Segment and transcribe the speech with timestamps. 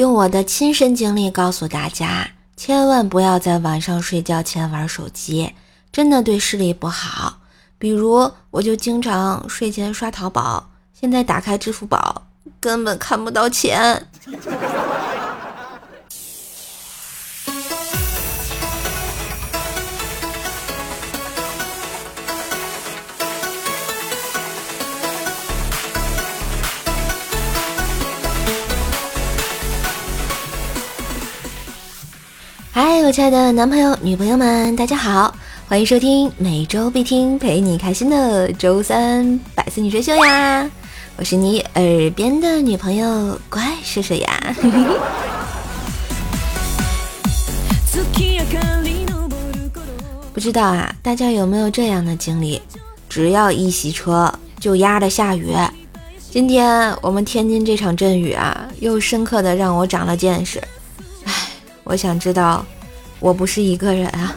[0.00, 5.52] 用我的亲身经历告诉大家，千万不要在晚上睡觉前玩手机，
[5.92, 7.40] 真的对视力不好。
[7.76, 12.22] 比如，我就经常睡前刷淘宝，现在打开支付宝，
[12.58, 14.06] 根本看不到钱。
[32.72, 35.34] 嗨，我亲爱的男朋友、女朋友们，大家好，
[35.66, 40.70] 欢迎收听每周必听、陪你开心的周三百思女神秀呀！
[41.16, 44.54] 我是你耳边的女朋友，乖睡睡呀。
[50.32, 52.62] 不知道啊，大家有没有这样的经历？
[53.08, 55.56] 只要一洗车，就压着下雨。
[56.30, 60.62] 今天我们天津这场阵雨啊，又深刻的让我长了见识。
[61.90, 62.64] 我想知道，
[63.18, 64.32] 我不是一个人啊。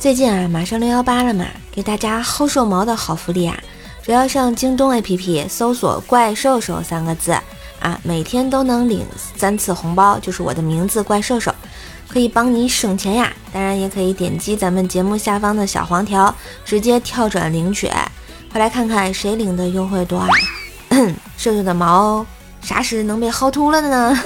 [0.00, 3.56] 最近啊，马上六幺八了嘛，给大家薅瘦毛的好福利啊！
[4.02, 7.30] 只要上京东 APP 搜索“怪兽兽”三个字
[7.78, 11.54] 啊，每天都能领三次红包，就是我的名字“怪兽兽”，
[12.10, 13.32] 可以帮你省钱呀。
[13.52, 17.88] 当然，也可以点击咱们节目下方的小黄条，直接跳转领取。
[18.50, 20.26] 快来看看谁领的优惠多啊！
[21.36, 22.24] 瘦瘦的毛
[22.60, 24.18] 啥时能被薅秃了的呢？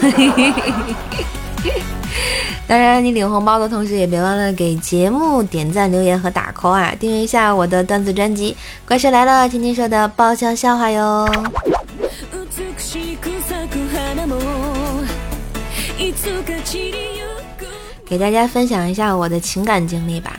[2.68, 6.94] 当然，你领红包的同时也别忘了给节目点赞、留言和打 call 啊！
[7.00, 8.52] 订阅一下我的段子专辑
[8.86, 11.26] 《怪兽来了》，天天说的爆笑笑话哟。
[18.04, 20.38] 给大家分享一下我的情感经历吧。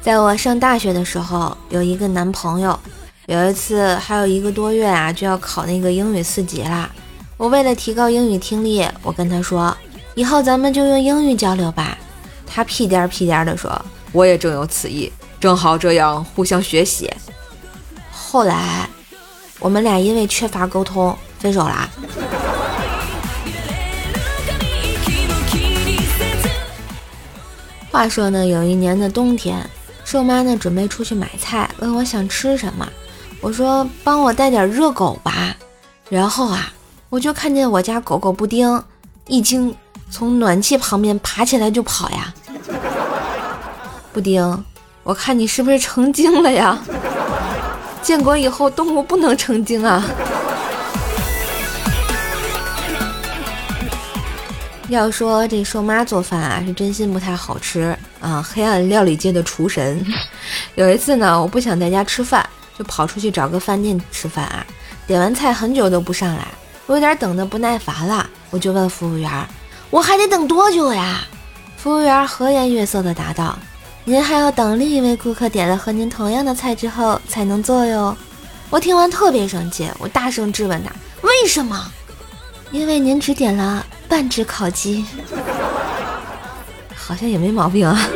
[0.00, 2.78] 在我上大学的时候，有一个男朋友。
[3.26, 6.90] 有一次，还有一个多月啊，就要考那个英语四级啦。
[7.38, 9.74] 我为了提高英语听力，我跟他说，
[10.14, 11.96] 以后咱们就用英语交流吧。
[12.46, 13.82] 他屁颠儿屁颠儿的说，
[14.12, 17.10] 我也正有此意，正好这样互相学习。
[18.12, 18.86] 后来，
[19.58, 21.88] 我们俩因为缺乏沟通分手啦。
[27.90, 29.66] 话说呢，有一年的冬天，
[30.04, 32.86] 瘦妈呢准备出去买菜，问我想吃什么。
[33.44, 35.54] 我说帮我带点热狗吧，
[36.08, 36.72] 然后啊，
[37.10, 38.82] 我就看见我家狗狗布丁
[39.26, 39.76] 一惊，
[40.10, 42.32] 从暖气旁边爬起来就跑呀。
[44.14, 44.64] 布丁，
[45.02, 46.78] 我看你是不是成精了呀？
[48.00, 50.02] 建国以后动物不能成精啊。
[54.88, 60.02] 要说这瘦妈做饭啊，是真心不太好吃啊，黑暗料理界的厨神。
[60.76, 62.48] 有一次呢，我不想在家吃饭。
[62.78, 64.66] 就跑出去找个饭店吃饭啊！
[65.06, 66.46] 点完菜很久都不上来，
[66.86, 69.30] 我有点等的不耐烦了，我就问服务员
[69.90, 71.20] ：“我还得等多久呀？”
[71.76, 73.58] 服务员和颜悦色的答道
[74.04, 78.16] ：“您还要等另一位顾客点了和您同样的菜之后才能做哟。”
[78.70, 80.90] 我听完特别生气，我大声质问他
[81.22, 81.92] ：“为什么
[82.72, 85.04] ？”“因为您只点了半只烤鸡。
[86.96, 88.08] ”好像也没毛病啊。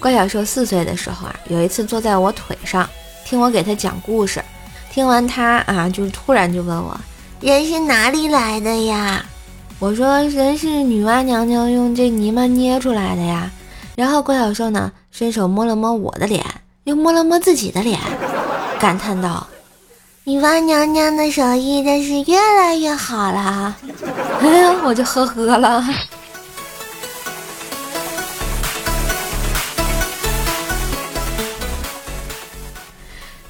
[0.00, 2.88] 怪小兽四岁的时候啊，有一次坐在我腿上
[3.24, 4.42] 听我给他讲故事，
[4.92, 6.98] 听完他啊，就是突然就问我
[7.40, 9.24] ：“人是哪里来的呀？”
[9.80, 13.50] 我说：“人是女娲娘娘用这泥巴捏出来的呀。”
[13.96, 16.44] 然后怪小兽呢，伸手摸了摸我的脸，
[16.84, 17.98] 又摸了摸自己的脸，
[18.78, 19.46] 感叹道
[20.24, 23.76] ：“女娲娘娘的手艺真是越来越好了。”
[24.40, 25.84] 哎呀，我就呵呵了。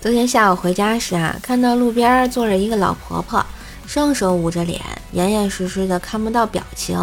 [0.01, 3.45] 昨天下午回家时啊，看到路边坐着一个老婆婆，
[3.85, 6.97] 双手捂着脸，严严实实的看不到表情，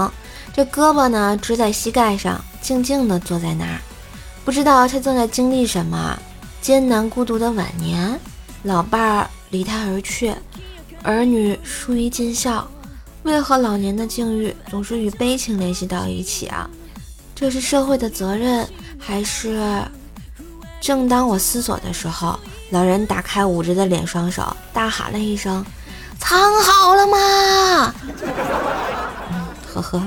[0.54, 3.82] 这胳膊呢支在膝盖上，静静的坐在那儿，
[4.46, 6.18] 不知道她正在经历什么
[6.62, 8.18] 艰难孤独的晚年。
[8.64, 10.34] 老伴儿离她而去，
[11.04, 12.66] 儿女疏于尽孝，
[13.24, 16.70] 为何老年的境遇总是与悲情联系到一起啊？
[17.36, 18.66] 这是社会的责任，
[18.98, 19.84] 还是？
[20.80, 22.40] 正当我思索的时候。
[22.72, 25.66] 老人打开捂着的脸，双手大喊了一声
[26.20, 27.94] ：“藏好了吗？”
[29.74, 30.02] 呵呵。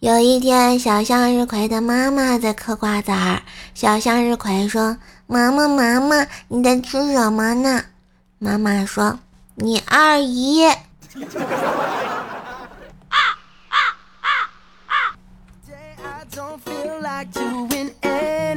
[0.00, 3.40] 有一天，小向日葵的妈妈在嗑瓜子儿。
[3.74, 7.82] 小向日葵说：“妈妈，妈妈，你在吃什么呢？”
[8.38, 9.18] 妈妈说
[9.56, 10.66] ：“你二姨。”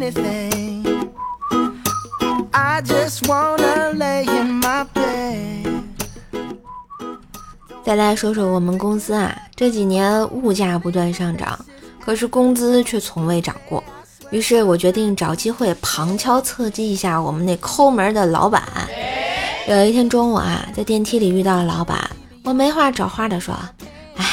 [0.08, 0.18] If
[2.54, 5.64] i just wanna lay in my day
[7.84, 11.60] 再来说说我们公司啊，这几年物价不断上涨，
[12.00, 13.84] 可是工资却从未涨过。
[14.30, 18.64] 于是我决定找机会旁敲侧击一下我们那抠门的老板。
[19.68, 22.10] 有一天中午啊，在电梯里遇到了老板，
[22.44, 23.54] 我没话找话的说
[24.16, 24.26] ：“哎，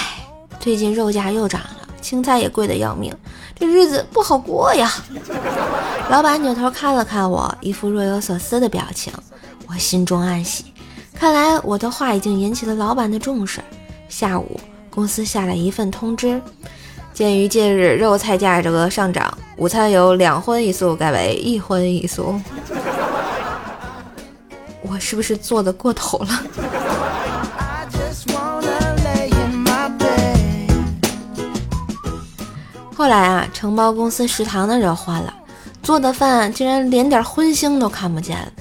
[0.59, 1.61] 最近肉价又涨，
[2.05, 3.17] 青菜也贵得要命，
[3.59, 4.93] 这日子不好过呀。”
[6.11, 9.11] 老板扭头看了看我，一副若有所思的表情，
[9.67, 10.67] 我心中暗喜。
[11.15, 13.63] 看来我的话已经引起了老板的重视。
[14.07, 14.61] 下午，
[14.91, 16.39] 公司下了一份通知：
[17.15, 22.39] 鉴于近日肉菜价格上涨，午餐由两荤一素改为一荤一素。
[24.87, 26.29] 我是不是做的过头了？
[32.97, 35.35] 后来啊，承包公司食堂的人换了，
[35.83, 38.53] 做的饭竟然连点荤腥都看不见了。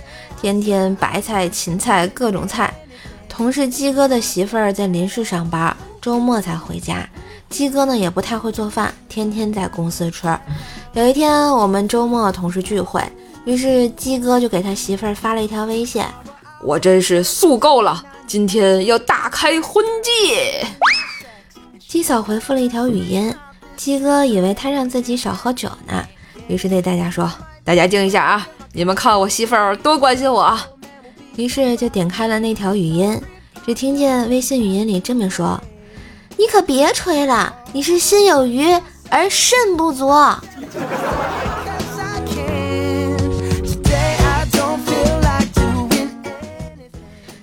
[0.42, 2.74] 天天白菜、芹菜各种菜。
[3.30, 7.08] 同事鸡哥的媳妇儿在临市上班，周末才回家。
[7.50, 10.28] 鸡哥呢也不太会做饭，天天在公司吃。
[10.94, 13.02] 有一天我们周末同事聚会，
[13.46, 16.04] 于是鸡哥就给他媳妇儿发了一条微信
[16.64, 20.66] ：“我真是素够了，今天要大开荤戒。”
[21.88, 23.34] 鸡嫂回复了一条语音，
[23.76, 26.06] 鸡哥以为他让自己少喝酒呢，
[26.48, 27.30] 于是对大家说
[27.64, 30.58] ：“大家静一下啊。”你们看我媳妇儿多关心我，
[31.36, 33.22] 于是就点开了那条语音，
[33.66, 35.62] 只听见微信语音里这么说
[36.38, 38.66] ：“你可别吹了，你是心有余
[39.10, 40.10] 而肾不足。”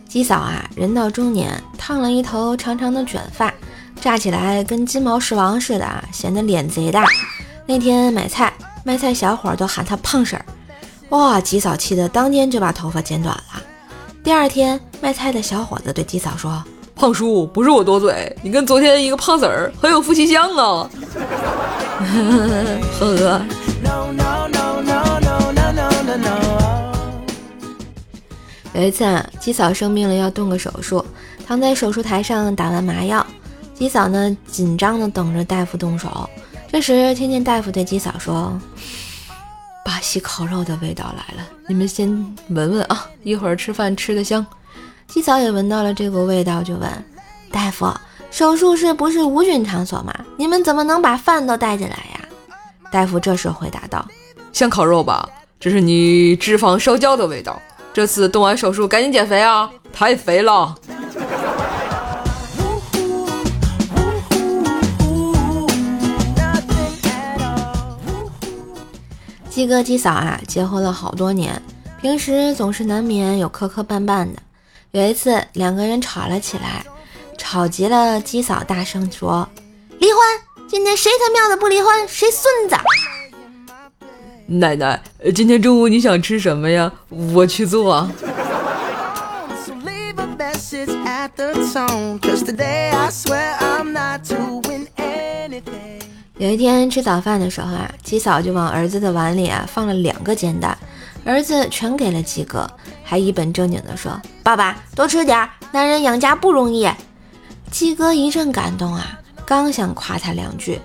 [0.09, 3.55] 鸡嫂啊，人到中年，烫了一头长长的卷发，
[4.01, 7.05] 炸起来跟金毛狮王似的，显得脸贼大。
[7.67, 8.53] 那天买菜，
[8.83, 10.45] 卖菜小伙都喊他胖婶儿。
[11.11, 11.41] 哇！
[11.41, 13.63] 鸡嫂气得当天就把头发剪短了。
[14.25, 16.63] 第二天，卖菜的小伙子对鸡嫂说
[16.97, 20.89] ：“胖叔，不是我多嘴，你跟昨天一个胖子儿很有夫妻相啊。
[22.99, 23.43] ”呵呵。
[28.73, 29.05] 有一次，
[29.41, 31.05] 鸡嫂生病了，要动个手术，
[31.47, 33.27] 躺在手术台上打完麻药。
[33.81, 36.29] 鸡嫂呢，紧张的等着大夫动手。
[36.71, 38.53] 这时，听见大夫对鸡嫂说。
[39.83, 42.07] 巴西烤肉的味道来了，你们先
[42.51, 44.47] 闻闻啊，一会儿吃饭吃的香。
[45.07, 47.05] 鸡嫂也闻到了这股味道，就问
[47.51, 47.91] 大夫
[48.31, 50.15] ：“手术室不是无菌场所吗？
[50.37, 52.21] 你们怎么能把饭都带进来呀？”
[52.93, 54.07] 大夫这时回答道
[54.53, 55.27] ：“像烤肉吧？
[55.59, 57.59] 这是你脂肪烧焦的味道。
[57.95, 60.75] 这次动完手术赶紧减肥啊，太肥了。”
[69.61, 71.61] 鸡哥鸡嫂啊，结婚了好多年，
[72.01, 74.41] 平时总是难免有磕磕绊绊的。
[74.93, 76.83] 有一次，两个人吵了起来，
[77.37, 79.47] 吵急了，鸡嫂大声说
[80.01, 80.67] ：“离婚！
[80.67, 82.77] 今天谁他喵的不离婚，谁孙子！”
[84.49, 84.99] 奶奶，
[85.35, 86.91] 今天中午你想吃什么呀？
[87.11, 88.09] 我去做。
[96.41, 100.75] 有一天吃早饭的时候啊，鸡嫂就往儿子的碗里啊放了两个煎蛋，
[101.23, 102.67] 儿子全给了鸡哥，
[103.05, 106.91] 还一本正经地说：“爸爸多吃点，男人养家不容易。”
[107.71, 110.81] 鸡哥一阵感动啊，刚想夸他两句，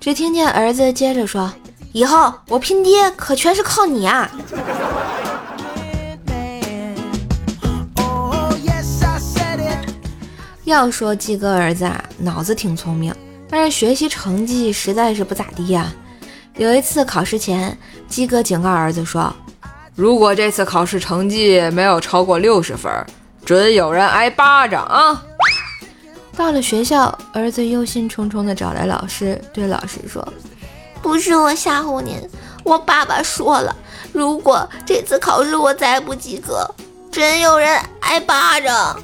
[0.00, 1.52] 只听见儿子接着说
[1.94, 4.28] ：“以后我拼爹可全是靠你啊！”
[10.64, 13.14] 要说鸡哥儿子啊，脑子挺聪明。
[13.48, 15.92] 但是学习成绩实在是不咋地呀。
[16.56, 17.76] 有一次考试前，
[18.08, 19.32] 鸡哥警告儿子说
[19.94, 22.90] ：“如果这次考试成绩没有超过六十分，
[23.44, 25.22] 准有人挨巴掌啊！”
[26.36, 30.26] 到了学校，儿子忧心忡忡地找来老师，对老师说
[31.00, 32.16] ：“不是我吓唬您，
[32.64, 33.74] 我爸爸说了，
[34.12, 36.68] 如果这次考试我再不及格，
[37.10, 38.98] 准有人挨巴掌。”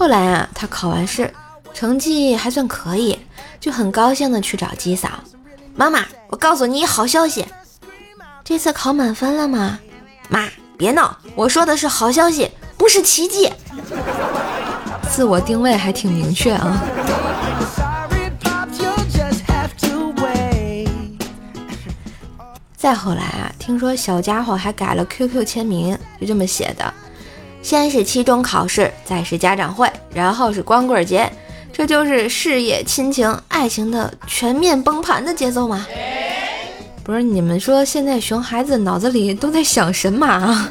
[0.00, 1.30] 后来啊，他考完试，
[1.74, 3.18] 成绩还算可以，
[3.60, 5.10] 就很高兴的去找鸡嫂。
[5.74, 7.44] 妈妈，我告诉你一好消息，
[8.42, 9.78] 这次考满分了吗？
[10.30, 13.52] 妈，别闹，我说的是好消息，不是奇迹。
[15.12, 16.82] 自我定位还挺明确啊。
[22.74, 26.94] 再后来啊，听说小家伙还改了 QQ 签名，就这么写的。
[27.70, 31.30] 先是期中考试，再是家长会，然后是光棍节，
[31.72, 35.86] 这就是事业、亲情、爱情的全面崩盘的节奏吗？
[37.04, 40.68] 不是你们说现在熊孩子脑子里都在想神马啊？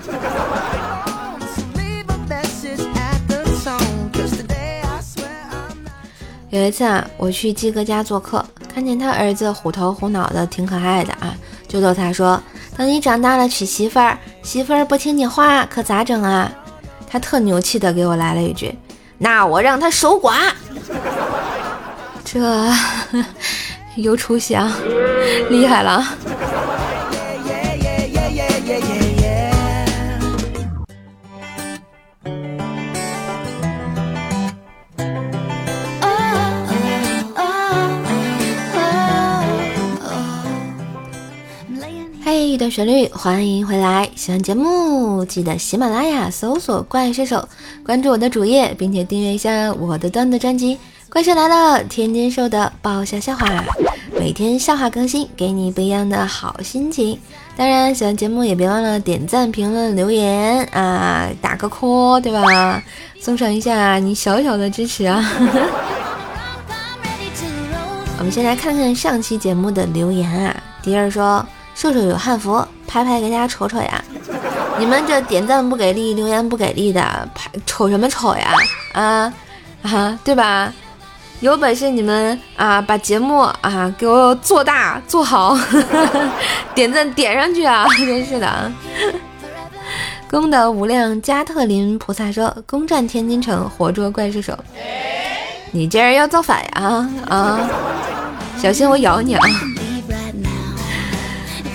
[6.49, 11.33] 有一次啊，我去鸡哥家做客，看见他儿子虎头虎脑的，挺可爱的啊，
[11.65, 12.43] 就逗他说
[12.75, 16.51] ：“等你长大了娶媳妇儿，媳妇儿不听你话，可咋整啊？”
[17.09, 18.73] 他特牛气的给我来了一句
[19.17, 20.51] ：“那我让他守寡。”
[22.23, 22.39] 这
[23.95, 24.77] 有出息啊，
[25.49, 26.05] 厉害了。
[42.59, 44.09] 一段旋律，欢迎回来！
[44.17, 47.47] 喜欢节目记得喜马拉雅搜索“怪兽手”，
[47.85, 50.75] 关注我的主页，并且订阅一下我的段子专辑
[51.09, 53.63] 《怪兽来了》，天天兽的爆笑笑话，
[54.19, 57.17] 每天笑话更新，给你不一样的好心情。
[57.55, 62.83] 当然，喜欢节目也别忘了点赞、评论、留言啊，打个 call，对吧？
[63.21, 65.23] 送上一下你小小的支持啊！
[68.19, 71.45] 我们先来看看上期节目的留言啊，迪儿说。
[71.79, 74.03] 瘦瘦有汉服，拍拍给大家瞅瞅呀！
[74.77, 77.01] 你们这点赞不给力，留言不给力的，
[77.33, 78.51] 拍瞅什么瞅呀？
[78.91, 79.33] 啊
[79.83, 80.73] 啊，对吧？
[81.39, 85.57] 有本事你们啊，把节目啊给我做大做好，
[86.75, 87.87] 点赞点上去啊！
[87.97, 88.69] 真是的啊。
[90.29, 94.53] 功德无量，加特林菩萨说：“攻占天津城，活捉怪兽手。”
[95.71, 97.09] 你这人要造反呀？
[97.29, 97.69] 啊，
[98.61, 99.47] 小心我咬你啊！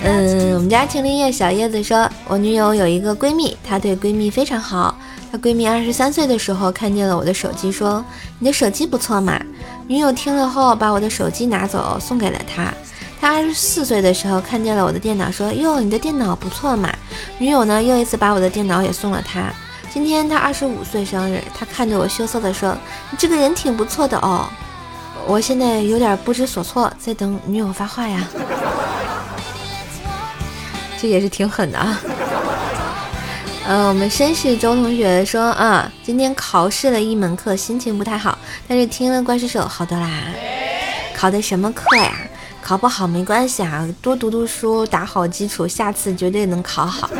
[0.06, 4.94] 嗯，我们家青林叶小叶子说，我女友有一个闺蜜，她对闺蜜非常好。
[5.32, 8.04] 她闺蜜二十三岁的时候看见了我的手机，说
[8.38, 9.40] 你的手机不错嘛。
[9.86, 12.70] 女友听了后把我的手机拿走送给了她。
[13.18, 16.92] 她二十四岁的时候看见了我的电脑，说哟你的电脑不错嘛。
[17.38, 19.50] 女友呢又一次把我的电脑也送了她。
[19.90, 22.76] 今天她二十五岁生日，她看着我羞涩的说，
[23.10, 24.46] 你这个人挺不错的哦。
[25.26, 28.28] 我现在有点不知所措，在等女友发话呀。
[31.04, 32.00] 这也是挺狠的啊！
[33.68, 40.08] 嗯， 我们绅士周同学说啊，今天考试了一门课，心情不太好，但是听了怪兽手好多啦。
[41.14, 42.10] 考的什么课呀？
[42.62, 47.10] 考不好没关系啊，多读读书，打好基础，下次绝对能考好。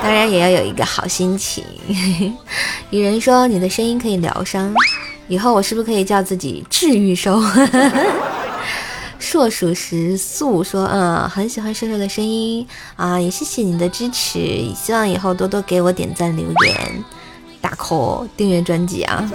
[0.00, 1.64] 当然也要有一个好心情。
[2.90, 4.72] 有人说你的声音可以疗伤，
[5.26, 7.42] 以后我是不是可以叫自己治愈兽？
[9.34, 12.64] 硕鼠食素说：“嗯，很喜欢瘦瘦的声音
[12.94, 17.04] 啊，也谢谢你的支持，希望以后多多给我点赞、留言、
[17.60, 19.28] 打 call、订阅专辑啊。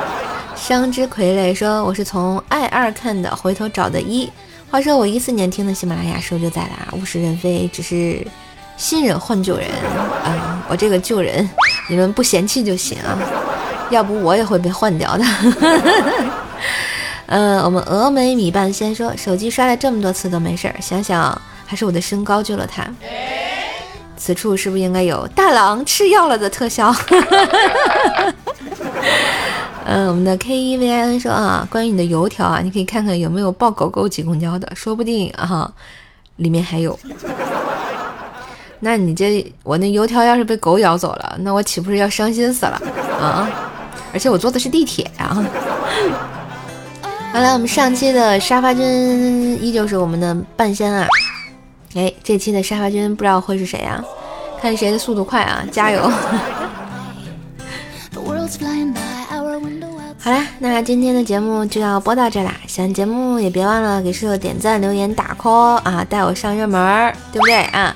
[0.54, 4.30] ”伤之傀儡说：“我是从爱二看的，回头找的一。
[4.70, 8.22] 话说我一四年听的喜马拉雅时候就在啦，物是人非，只是
[8.76, 9.66] 新人换旧人
[10.22, 10.66] 啊。
[10.68, 11.48] 我这个旧人，
[11.88, 13.16] 你们不嫌弃就行啊，
[13.88, 15.24] 要不我也会被换掉的。”
[17.26, 22.86] 嗯，我们峨眉米半仙说，手机摔了这么多次都没事儿，想想还是我的身高救了他。
[24.16, 26.94] 此处是不是应该有大郎吃药了的特效？
[29.84, 35.70] 嗯， 我们的 K E V I N 说啊，关于你的油条啊，你可以看看有没有抱狗狗挤公交的，说不定啊，
[36.36, 36.98] 里面还有。
[38.80, 42.80] 那你这我那油条要是被狗咬走了，那我岂不是要伤心死了
[43.20, 43.48] 啊？
[44.12, 45.44] 而且我坐的是地铁啊。
[47.36, 51.06] 好了，我们上期的沙发君依旧是我们的半仙啊！
[51.94, 54.02] 哎，这期的沙发君不知道会是谁啊？
[54.58, 55.62] 看谁的速度快啊！
[55.70, 56.00] 加油！
[60.18, 62.54] 好啦，那今天的节目就要播到这啦。
[62.66, 67.94] 喜欢节目也别忘了给叔叔点赞、留言、打 call 啊，带我上热门，对不对啊？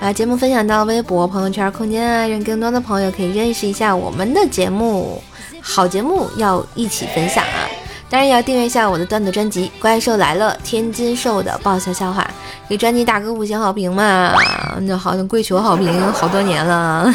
[0.00, 5.22] 把节目分享到微博、朋友圈、空间啊，让更多的朋友可以认识一下我们的节目。
[5.60, 7.68] 好节目要一起分享啊！
[8.10, 12.26] 当然也要订阅一下我的段子专辑《怪兽来了》，天津兽的爆笑笑话，
[12.66, 14.34] 给专辑打个五星好评嘛！
[14.80, 17.12] 那好像跪求好评好多年了。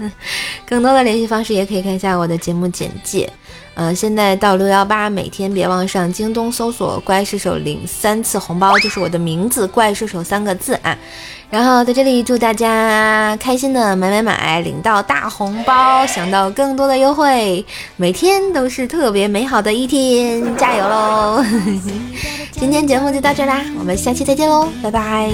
[0.66, 3.30] 更多的联系方式也可以看一下我的节目简介。
[3.74, 10.96] 呃，现在到六幺八，每天别忘上京东搜索“怪兽手”领三次红包，就是我的名字“怪兽手”三个字啊。
[11.50, 17.66] 然后在这里祝大家开心的买买买，领到大红包，享到更多的优惠，
[17.96, 21.44] 每天都是特别美好的一天，加油喽！
[22.52, 25.30] 今天节目就到这啦，我们下期再见喽，拜拜。